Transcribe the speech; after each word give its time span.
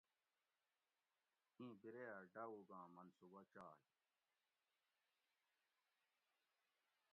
ایں 1.59 1.73
بیرے 1.81 2.03
ھہ 2.11 2.17
ڈاوگاں 2.33 2.85
منصوبہ 2.95 3.41
چائ 3.53 3.79